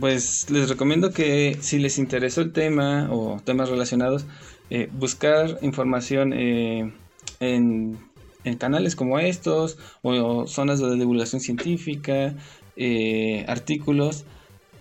Pues 0.00 0.50
les 0.50 0.68
recomiendo 0.68 1.12
que 1.12 1.58
si 1.60 1.78
les 1.78 1.98
interesó 1.98 2.40
el 2.40 2.52
tema 2.52 3.08
o 3.10 3.40
temas 3.44 3.68
relacionados, 3.68 4.24
eh, 4.70 4.88
buscar 4.92 5.58
información 5.60 6.32
eh, 6.32 6.92
en, 7.40 7.98
canales 8.58 8.96
como 8.96 9.18
estos 9.18 9.76
o, 10.00 10.46
zonas 10.46 10.80
de 10.80 10.94
divulgación 10.94 11.42
científica, 11.42 12.34
eh, 12.76 13.44
artículos 13.46 14.24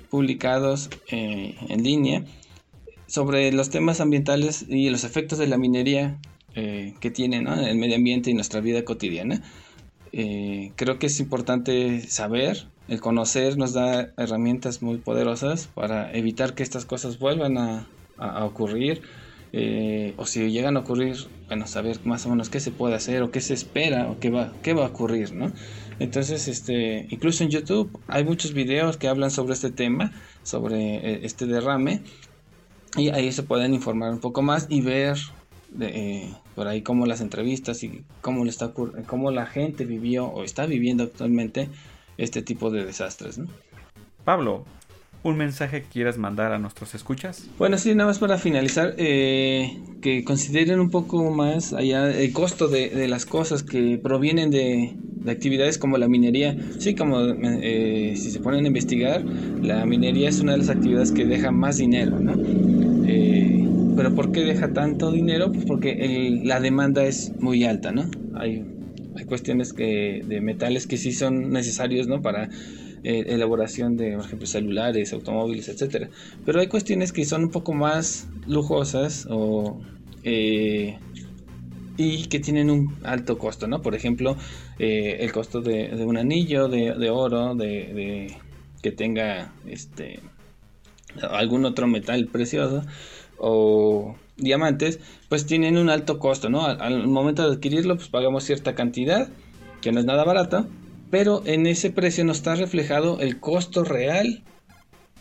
publicados 0.10 0.90
en 1.10 1.84
línea 1.84 2.24
sobre 3.08 3.52
los 3.52 3.70
temas 3.70 4.02
ambientales 4.02 4.66
y 4.68 4.90
los 4.90 5.04
efectos 5.04 5.40
de 5.40 5.48
la 5.48 5.58
minería 5.58 6.20
eh, 6.56 6.94
que 7.00 7.12
tiene 7.12 7.38
en 7.38 7.48
el 7.48 7.78
medio 7.78 7.96
ambiente 7.96 8.30
y 8.30 8.34
nuestra 8.34 8.62
vida 8.62 8.84
cotidiana. 8.84 9.42
Eh, 10.12 10.72
creo 10.76 10.98
que 11.00 11.08
es 11.08 11.20
importante 11.20 12.02
saber, 12.02 12.66
el 12.88 13.00
conocer 13.00 13.58
nos 13.58 13.74
da 13.74 14.12
herramientas 14.18 14.82
muy 14.82 14.98
poderosas 14.98 15.68
para 15.68 16.12
evitar 16.14 16.56
que 16.56 16.64
estas 16.64 16.86
cosas 16.86 17.20
vuelvan 17.20 17.58
a, 17.58 17.88
ocurrir. 18.44 19.02
Eh, 19.54 20.14
o 20.18 20.26
si 20.26 20.50
llegan 20.52 20.76
a 20.76 20.82
ocurrir, 20.82 21.16
bueno, 21.48 21.68
saber 21.68 22.00
más 22.04 22.26
o 22.26 22.30
menos 22.30 22.50
qué 22.50 22.60
se 22.60 22.72
puede 22.72 22.96
hacer 22.96 23.22
o 23.22 23.32
qué 23.32 23.40
se 23.40 23.54
espera 23.54 24.10
o 24.10 24.20
qué 24.20 24.30
va, 24.30 24.52
qué 24.62 24.74
va 24.74 24.84
a 24.84 24.88
ocurrir, 24.88 25.34
¿no? 25.34 25.54
Entonces, 26.00 26.48
este, 26.48 27.06
incluso 27.10 27.44
en 27.44 27.52
YouTube 27.52 27.98
hay 28.08 28.24
muchos 28.24 28.54
videos 28.54 28.98
que 28.98 29.08
hablan 29.08 29.32
sobre 29.32 29.54
este 29.54 29.72
tema, 29.72 30.12
sobre 30.44 31.24
este 31.26 31.46
derrame, 31.46 32.02
y 32.96 33.10
ahí 33.10 33.32
se 33.32 33.44
pueden 33.44 33.74
informar 33.74 34.12
un 34.12 34.20
poco 34.20 34.42
más 34.42 34.68
y 34.70 34.82
ver 34.82 35.18
eh, 35.82 36.34
por 36.56 36.68
ahí 36.68 36.82
cómo 36.82 37.06
las 37.06 37.22
entrevistas 37.22 37.84
y 37.84 38.04
cómo, 38.22 38.44
le 38.44 38.50
está, 38.50 38.72
cómo 39.06 39.32
la 39.32 39.46
gente 39.46 39.86
vivió 39.86 40.26
o 40.26 40.44
está 40.44 40.66
viviendo 40.66 41.04
actualmente 41.04 41.70
este 42.18 42.42
tipo 42.42 42.72
de 42.72 42.86
desastres. 42.86 43.40
Pablo, 44.24 44.66
¿un 45.24 45.38
mensaje 45.38 45.84
que 45.84 45.88
quieras 45.88 46.18
mandar 46.18 46.52
a 46.52 46.58
nuestros 46.58 46.96
escuchas? 46.96 47.48
Bueno, 47.58 47.78
sí, 47.78 47.94
nada 47.94 48.08
más 48.08 48.20
para 48.20 48.38
finalizar, 48.38 48.96
eh, 48.98 49.78
que 50.02 50.24
consideren 50.24 50.80
un 50.80 50.90
poco 50.90 51.30
más 51.32 51.74
allá 51.74 52.10
el 52.10 52.34
costo 52.34 52.68
de, 52.68 53.08
las 53.08 53.26
cosas 53.26 53.64
que 53.64 54.00
provienen 54.02 54.50
de, 54.50 54.96
actividades 55.26 55.78
como 55.78 55.98
la 55.98 56.08
minería. 56.08 56.58
Sí, 56.78 56.96
como 56.96 57.22
eh, 57.22 58.14
si 58.16 58.32
se 58.32 58.40
ponen 58.40 58.66
a 58.66 58.68
investigar, 58.68 59.24
la 59.62 59.86
minería 59.86 60.30
es 60.30 60.42
una 60.42 60.54
de 60.54 60.60
las 60.60 60.70
actividades 60.70 61.12
que 61.12 61.26
deja 61.26 61.52
más 61.52 61.78
dinero, 61.78 62.20
¿no? 62.20 62.34
Eh, 63.06 63.68
pero 63.96 64.14
¿por 64.14 64.32
qué 64.32 64.42
deja 64.42 64.74
tanto 64.74 65.12
dinero? 65.12 65.52
Pues 65.52 65.66
porque 65.66 66.42
la 66.44 66.60
demanda 66.60 67.06
es 67.06 67.32
muy 67.40 67.64
alta, 67.64 67.92
¿no? 67.92 68.10
Hay, 68.36 68.64
hay 69.16 69.26
cuestiones 69.26 69.74
que, 69.74 70.24
de 70.26 70.42
metales 70.42 70.86
que 70.88 70.98
sí 70.98 71.12
son 71.12 71.50
necesarios, 71.50 72.08
¿no? 72.08 72.22
Para 72.22 72.50
eh, 73.04 73.26
elaboración 73.28 73.96
de, 73.96 74.16
por 74.16 74.26
ejemplo, 74.26 74.48
celulares, 74.48 75.14
automóviles, 75.14 75.70
etcétera. 75.70 76.10
Pero 76.46 76.60
hay 76.60 76.68
cuestiones 76.68 77.12
que 77.12 77.26
son 77.26 77.46
un 77.46 77.52
poco 77.52 77.74
más 77.74 78.28
lujosas 78.48 79.28
o 79.30 79.80
eh, 80.24 80.98
y 81.98 82.28
que 82.28 82.40
tienen 82.40 82.70
un 82.70 82.96
alto 83.04 83.38
costo, 83.38 83.68
¿no? 83.68 83.82
Por 83.82 83.96
ejemplo, 83.96 84.38
el 84.78 85.32
costo 85.32 85.62
de, 85.62 85.94
un 86.06 86.18
anillo 86.18 86.68
de, 86.68 87.10
oro, 87.10 87.56
de, 87.56 88.38
que 88.82 88.92
tenga 88.92 89.52
este 89.68 90.20
algún 91.22 91.66
otro 91.66 91.88
metal 91.88 92.28
precioso 92.28 92.84
o 93.38 94.16
diamantes, 94.38 95.00
pues 95.30 95.46
tienen 95.46 95.78
un 95.78 95.90
alto 95.90 96.20
costo, 96.20 96.50
¿no? 96.50 96.66
Al, 96.66 97.08
momento 97.08 97.48
de 97.48 97.56
adquirirlo, 97.56 97.96
pues 97.96 98.08
pagamos 98.08 98.44
cierta 98.44 98.76
cantidad, 98.76 99.30
que 99.82 99.92
no 99.92 100.00
es 100.00 100.06
nada 100.06 100.24
barata, 100.24 100.68
pero 101.10 101.42
en 101.46 101.66
ese 101.68 101.90
precio 101.90 102.24
no 102.26 102.32
está 102.32 102.56
reflejado 102.56 103.20
el 103.20 103.40
costo 103.40 103.84
real 103.84 104.44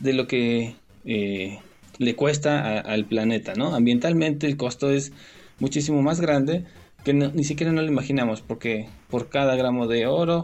de 0.00 0.12
lo 0.12 0.26
que 0.26 0.76
eh, 1.04 1.58
le 1.98 2.14
cuesta 2.14 2.80
al 2.80 3.06
planeta, 3.06 3.54
¿no? 3.54 3.74
Ambientalmente 3.74 4.46
el 4.46 4.56
costo 4.56 4.90
es 4.90 5.12
muchísimo 5.58 6.02
más 6.02 6.20
grande 6.20 6.64
que 7.04 7.14
ni 7.14 7.44
siquiera 7.44 7.72
no 7.72 7.82
lo 7.82 7.88
imaginamos, 7.88 8.42
porque 8.42 8.88
por 9.08 9.28
cada 9.28 9.54
gramo 9.54 9.86
de 9.86 10.08
oro 10.08 10.42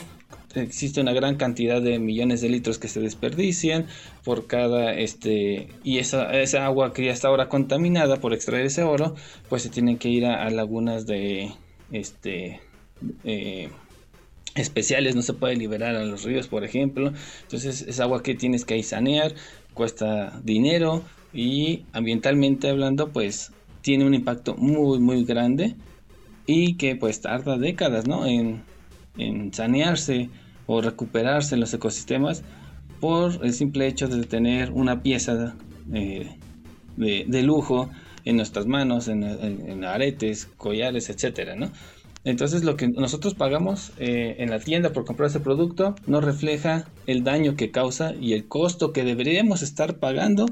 existe 0.55 1.01
una 1.01 1.13
gran 1.13 1.37
cantidad 1.37 1.83
de 1.83 1.99
millones 1.99 2.41
de 2.41 2.51
litros 2.51 2.79
que 2.79 2.89
se 2.89 3.01
desperdician 3.01 3.87
por 4.25 4.47
cada 4.47 4.95
este 4.95 5.69
y 5.83 5.99
esa, 5.99 6.41
esa 6.41 6.65
agua 6.65 6.93
que 6.93 7.05
ya 7.07 7.13
está 7.13 7.29
ahora 7.29 7.49
contaminada 7.49 8.19
por 8.19 8.33
extraer 8.33 8.67
ese 8.67 8.83
oro 8.83 9.15
pues 9.49 9.63
se 9.63 9.71
tienen 9.71 9.99
que 9.99 10.09
ir 10.09 10.27
a, 10.27 10.49
lagunas 10.51 11.07
de 11.07 11.51
este 11.91 12.61
eh, 13.25 13.71
especiales 14.55 15.17
no 15.17 15.23
se 15.23 15.33
puede 15.33 15.57
liberar 15.57 15.97
a 15.97 16.05
los 16.05 16.25
ríos 16.25 16.49
por 16.49 16.65
ejemplo. 16.65 17.13
Entonces 17.43 17.83
es 17.83 18.01
agua 18.01 18.23
que 18.23 18.35
tienes 18.35 18.65
que 18.65 18.81
sanear 18.83 19.35
cuesta 19.75 20.41
dinero 20.45 21.03
y 21.33 21.87
ambientalmente 21.93 22.69
hablando 22.69 23.09
pues 23.11 23.53
tiene 23.83 24.05
un 24.05 24.15
impacto 24.15 24.55
muy 24.57 24.99
muy 25.01 25.25
grande 25.25 25.77
y 26.47 26.77
que 26.77 26.97
pues 26.97 27.21
tarda 27.21 27.59
décadas 27.59 28.07
no 28.07 28.27
en, 28.27 28.63
en 29.17 29.53
sanearse 29.53 30.31
o 30.67 30.81
recuperarse 30.81 31.55
en 31.55 31.61
los 31.61 31.75
ecosistemas 31.75 32.43
por 33.01 33.45
el 33.45 33.53
simple 33.53 33.87
hecho 33.89 34.09
de 34.09 34.25
tener 34.25 34.71
una 34.71 35.03
pieza 35.03 35.57
eh, 35.93 36.39
de, 36.97 37.43
lujo 37.43 37.91
en 38.25 38.37
nuestras 38.37 38.67
manos, 38.67 39.09
en, 39.09 39.85
aretes, 39.85 40.47
collares, 40.57 41.11
etcétera, 41.11 41.57
¿no? 41.57 41.73
Entonces 42.25 42.63
lo 42.63 42.77
que 42.77 42.87
nosotros 42.87 43.35
pagamos 43.35 43.91
eh, 43.99 44.37
en 44.39 44.51
la 44.51 44.61
tienda 44.61 44.93
por 44.93 45.05
comprar 45.05 45.29
ese 45.29 45.41
producto 45.41 45.97
no 46.07 46.21
refleja 46.21 46.85
el 47.09 47.25
daño 47.25 47.57
que 47.57 47.73
causa 47.73 48.15
y 48.15 48.35
el 48.35 48.47
costo 48.47 48.93
que 48.93 49.03
deberíamos 49.03 49.63
estar 49.63 49.99
pagando 49.99 50.47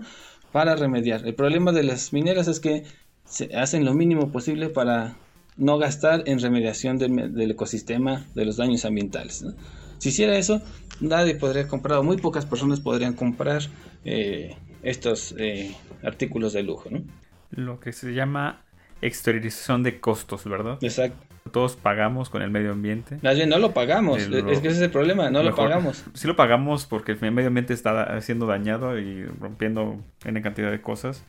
para 0.51 0.75
remediar. 0.75 1.25
El 1.25 1.37
problema 1.37 1.71
de 1.71 1.85
las 1.85 2.13
mineras 2.13 2.49
es 2.49 2.59
que 2.59 2.83
se 3.31 3.55
hacen 3.57 3.85
lo 3.85 3.95
mínimo 3.95 4.31
posible 4.31 4.69
para 4.69 5.15
no 5.57 5.79
gastar 5.79 6.25
en 6.27 6.39
remediación 6.41 6.99
del, 6.99 7.35
del 7.35 7.51
ecosistema 7.53 8.27
de 8.35 8.45
los 8.45 8.57
daños 8.57 8.85
ambientales. 8.85 9.43
¿no? 9.43 9.53
Si 9.99 10.09
hiciera 10.11 10.37
eso, 10.37 10.61
nadie 11.01 11.35
podría 11.37 11.69
comprar, 11.69 11.99
o 11.99 12.03
muy 12.03 12.17
pocas 12.17 12.45
personas 12.47 12.81
podrían 12.81 13.13
comprar 13.15 13.63
eh, 14.05 14.57
estos 14.83 15.35
eh, 15.39 15.75
artículos 16.03 16.53
de 16.55 16.63
lujo, 16.63 16.89
¿no? 16.91 17.03
Lo 17.51 17.79
que 17.81 17.93
se 17.93 18.13
llama 18.15 18.63
exteriorización 19.03 19.83
de 19.83 20.01
costos, 20.01 20.45
¿verdad? 20.45 20.79
Exacto. 20.83 21.17
todos 21.53 21.75
pagamos 21.77 22.31
con 22.31 22.43
el 22.43 22.51
medio 22.51 22.73
ambiente. 22.73 23.19
Más 23.23 23.35
bien, 23.37 23.49
no 23.49 23.59
lo 23.59 23.73
pagamos. 23.73 24.23
El- 24.23 24.49
es 24.51 24.61
que 24.61 24.69
ese 24.69 24.77
es 24.79 24.83
el 24.83 24.91
problema, 24.91 25.31
no 25.31 25.43
lo 25.43 25.55
pagamos. 25.55 26.05
Sí 26.15 26.27
lo 26.29 26.37
pagamos 26.37 26.87
porque 26.87 27.13
el 27.13 27.33
medio 27.33 27.49
ambiente 27.49 27.75
está 27.75 28.21
siendo 28.21 28.47
dañado 28.47 28.99
y 28.99 29.25
rompiendo 29.25 30.03
una 30.27 30.43
cantidad 30.43 30.71
de 30.71 30.81
cosas 30.81 31.25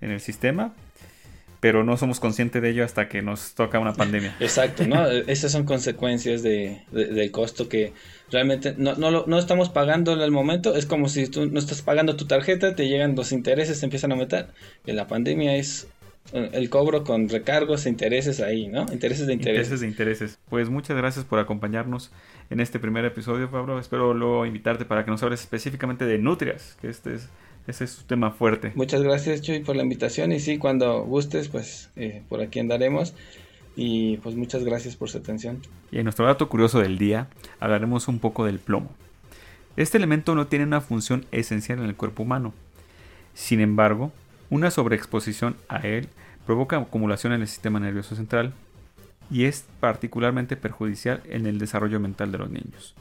en 0.00 0.10
el 0.10 0.20
sistema, 0.20 0.74
pero 1.60 1.84
no 1.84 1.96
somos 1.96 2.20
conscientes 2.20 2.62
de 2.62 2.70
ello 2.70 2.84
hasta 2.84 3.08
que 3.08 3.20
nos 3.22 3.54
toca 3.54 3.78
una 3.78 3.92
pandemia. 3.94 4.36
Exacto, 4.40 4.86
¿no? 4.86 5.06
Esas 5.26 5.52
son 5.52 5.64
consecuencias 5.64 6.42
de, 6.42 6.82
de- 6.92 7.06
del 7.06 7.30
costo 7.30 7.68
que 7.68 7.92
realmente 8.30 8.74
no, 8.76 8.94
no, 8.94 9.10
lo- 9.10 9.24
no 9.26 9.38
estamos 9.38 9.68
pagando 9.68 10.12
al 10.12 10.30
momento. 10.30 10.76
Es 10.76 10.86
como 10.86 11.08
si 11.08 11.26
tú 11.28 11.46
no 11.46 11.58
estás 11.58 11.82
pagando 11.82 12.16
tu 12.16 12.26
tarjeta, 12.26 12.74
te 12.74 12.88
llegan 12.88 13.14
los 13.16 13.32
intereses, 13.32 13.80
te 13.80 13.86
empiezan 13.86 14.12
a 14.12 14.14
aumentar. 14.14 14.48
Y 14.86 14.92
la 14.92 15.06
pandemia 15.06 15.56
es 15.56 15.88
eh, 16.32 16.50
el 16.52 16.70
cobro 16.70 17.04
con 17.04 17.28
recargos 17.28 17.86
e 17.86 17.88
intereses 17.88 18.40
ahí, 18.40 18.68
¿no? 18.68 18.86
Intereses 18.92 19.26
de 19.26 19.32
intereses. 19.32 19.66
Intereses 19.66 19.80
de 19.80 19.86
intereses. 19.88 20.38
Pues 20.48 20.68
muchas 20.68 20.96
gracias 20.96 21.24
por 21.24 21.38
acompañarnos 21.38 22.12
en 22.50 22.60
este 22.60 22.78
primer 22.78 23.04
episodio, 23.04 23.50
Pablo. 23.50 23.78
Espero 23.80 24.14
luego 24.14 24.46
invitarte 24.46 24.84
para 24.84 25.04
que 25.04 25.10
nos 25.10 25.22
hables 25.22 25.40
específicamente 25.40 26.04
de 26.04 26.18
nutrias, 26.18 26.76
que 26.80 26.88
este 26.88 27.14
es, 27.14 27.28
ese 27.68 27.84
es 27.84 27.98
un 27.98 28.06
tema 28.06 28.30
fuerte. 28.30 28.72
Muchas 28.74 29.02
gracias, 29.02 29.42
Chuy, 29.42 29.60
por 29.60 29.76
la 29.76 29.82
invitación. 29.82 30.32
Y 30.32 30.40
sí, 30.40 30.56
cuando 30.56 31.04
gustes, 31.04 31.48
pues 31.48 31.90
eh, 31.96 32.22
por 32.28 32.40
aquí 32.40 32.58
andaremos. 32.58 33.14
Y 33.76 34.16
pues 34.16 34.34
muchas 34.34 34.64
gracias 34.64 34.96
por 34.96 35.10
su 35.10 35.18
atención. 35.18 35.60
Y 35.92 35.98
en 35.98 36.04
nuestro 36.04 36.24
dato 36.24 36.48
curioso 36.48 36.80
del 36.80 36.98
día 36.98 37.28
hablaremos 37.60 38.08
un 38.08 38.18
poco 38.18 38.46
del 38.46 38.58
plomo. 38.58 38.90
Este 39.76 39.98
elemento 39.98 40.34
no 40.34 40.46
tiene 40.46 40.64
una 40.64 40.80
función 40.80 41.26
esencial 41.30 41.78
en 41.78 41.84
el 41.84 41.94
cuerpo 41.94 42.22
humano. 42.22 42.54
Sin 43.34 43.60
embargo, 43.60 44.12
una 44.50 44.70
sobreexposición 44.70 45.54
a 45.68 45.86
él 45.86 46.08
provoca 46.46 46.78
acumulación 46.78 47.34
en 47.34 47.42
el 47.42 47.48
sistema 47.48 47.78
nervioso 47.78 48.16
central 48.16 48.54
y 49.30 49.44
es 49.44 49.66
particularmente 49.78 50.56
perjudicial 50.56 51.20
en 51.26 51.46
el 51.46 51.58
desarrollo 51.58 52.00
mental 52.00 52.32
de 52.32 52.38
los 52.38 52.50
niños. 52.50 52.94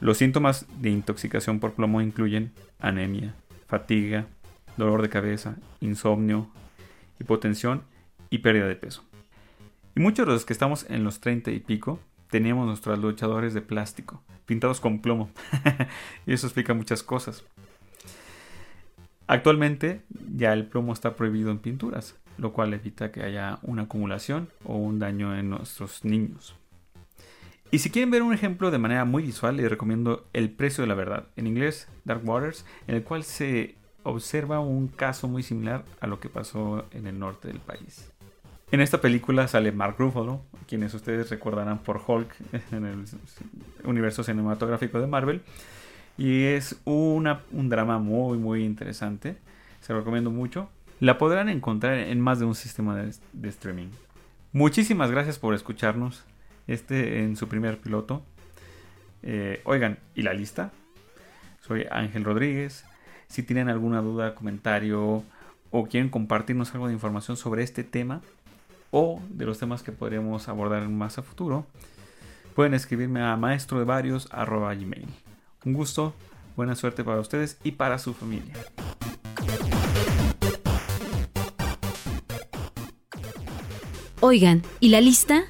Los 0.00 0.16
síntomas 0.16 0.66
de 0.80 0.90
intoxicación 0.90 1.60
por 1.60 1.74
plomo 1.74 2.00
incluyen 2.00 2.52
anemia, 2.80 3.34
fatiga, 3.66 4.26
dolor 4.76 5.02
de 5.02 5.08
cabeza, 5.08 5.56
insomnio, 5.80 6.48
hipotensión 7.20 7.82
y 8.30 8.38
pérdida 8.38 8.66
de 8.66 8.76
peso. 8.76 9.04
Y 9.94 10.00
muchos 10.00 10.26
de 10.26 10.32
los 10.32 10.44
que 10.44 10.52
estamos 10.52 10.86
en 10.90 11.04
los 11.04 11.20
30 11.20 11.50
y 11.50 11.60
pico 11.60 12.00
teníamos 12.30 12.66
nuestros 12.66 12.98
luchadores 12.98 13.54
de 13.54 13.62
plástico, 13.62 14.22
pintados 14.44 14.80
con 14.80 15.00
plomo. 15.00 15.30
y 16.26 16.32
eso 16.32 16.46
explica 16.46 16.74
muchas 16.74 17.02
cosas. 17.02 17.44
Actualmente 19.26 20.02
ya 20.34 20.52
el 20.52 20.66
plomo 20.66 20.92
está 20.92 21.16
prohibido 21.16 21.50
en 21.50 21.58
pinturas, 21.58 22.16
lo 22.38 22.52
cual 22.52 22.74
evita 22.74 23.10
que 23.10 23.22
haya 23.22 23.58
una 23.62 23.82
acumulación 23.82 24.50
o 24.64 24.76
un 24.76 24.98
daño 24.98 25.36
en 25.36 25.50
nuestros 25.50 26.04
niños. 26.04 26.54
Y 27.70 27.80
si 27.80 27.90
quieren 27.90 28.10
ver 28.10 28.22
un 28.22 28.32
ejemplo 28.32 28.70
de 28.70 28.78
manera 28.78 29.04
muy 29.04 29.24
visual, 29.24 29.56
les 29.56 29.68
recomiendo 29.68 30.26
El 30.32 30.50
precio 30.50 30.82
de 30.82 30.88
la 30.88 30.94
verdad, 30.94 31.26
en 31.36 31.46
inglés 31.46 31.88
Dark 32.04 32.22
Waters, 32.24 32.64
en 32.86 32.94
el 32.94 33.02
cual 33.02 33.24
se 33.24 33.74
observa 34.04 34.60
un 34.60 34.86
caso 34.88 35.26
muy 35.26 35.42
similar 35.42 35.84
a 36.00 36.06
lo 36.06 36.20
que 36.20 36.28
pasó 36.28 36.86
en 36.92 37.06
el 37.06 37.18
norte 37.18 37.48
del 37.48 37.58
país. 37.58 38.12
En 38.70 38.80
esta 38.80 39.00
película 39.00 39.46
sale 39.48 39.72
Mark 39.72 39.96
Ruffalo, 39.98 40.42
quienes 40.66 40.94
ustedes 40.94 41.30
recordarán 41.30 41.78
por 41.78 42.00
Hulk 42.04 42.34
en 42.72 42.84
el 42.84 43.04
universo 43.84 44.22
cinematográfico 44.22 45.00
de 45.00 45.06
Marvel. 45.06 45.42
Y 46.18 46.44
es 46.44 46.80
una, 46.84 47.42
un 47.52 47.68
drama 47.68 47.98
muy 47.98 48.38
muy 48.38 48.64
interesante. 48.64 49.36
Se 49.80 49.92
lo 49.92 50.00
recomiendo 50.00 50.30
mucho. 50.30 50.68
La 50.98 51.18
podrán 51.18 51.48
encontrar 51.48 51.98
en 51.98 52.20
más 52.20 52.38
de 52.38 52.46
un 52.46 52.54
sistema 52.54 52.96
de, 52.96 53.12
de 53.32 53.48
streaming. 53.48 53.88
Muchísimas 54.52 55.10
gracias 55.10 55.38
por 55.38 55.54
escucharnos. 55.54 56.24
Este 56.66 57.22
en 57.22 57.36
su 57.36 57.48
primer 57.48 57.78
piloto. 57.78 58.22
Eh, 59.22 59.60
oigan, 59.64 59.98
¿y 60.14 60.22
la 60.22 60.32
lista? 60.32 60.72
Soy 61.60 61.86
Ángel 61.90 62.24
Rodríguez. 62.24 62.84
Si 63.28 63.42
tienen 63.42 63.68
alguna 63.68 64.00
duda, 64.00 64.34
comentario 64.34 65.24
o 65.70 65.86
quieren 65.86 66.10
compartirnos 66.10 66.72
algo 66.74 66.86
de 66.86 66.92
información 66.92 67.36
sobre 67.36 67.62
este 67.62 67.84
tema 67.84 68.20
o 68.90 69.20
de 69.30 69.44
los 69.46 69.58
temas 69.58 69.82
que 69.82 69.92
podríamos 69.92 70.48
abordar 70.48 70.88
más 70.88 71.18
a 71.18 71.22
futuro, 71.22 71.66
pueden 72.54 72.74
escribirme 72.74 73.20
a 73.20 73.36
maestro 73.36 73.78
de 73.78 73.84
varios. 73.84 74.28
Un 75.64 75.72
gusto, 75.72 76.14
buena 76.56 76.76
suerte 76.76 77.02
para 77.02 77.20
ustedes 77.20 77.58
y 77.64 77.72
para 77.72 77.98
su 77.98 78.14
familia. 78.14 78.54
Oigan, 84.20 84.62
¿y 84.80 84.88
la 84.88 85.00
lista? 85.00 85.44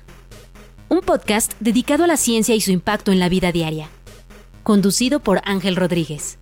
Un 0.88 1.00
podcast 1.00 1.52
dedicado 1.58 2.04
a 2.04 2.06
la 2.06 2.16
ciencia 2.16 2.54
y 2.54 2.60
su 2.60 2.70
impacto 2.70 3.10
en 3.10 3.18
la 3.18 3.28
vida 3.28 3.50
diaria. 3.50 3.88
Conducido 4.62 5.18
por 5.18 5.40
Ángel 5.44 5.74
Rodríguez. 5.74 6.38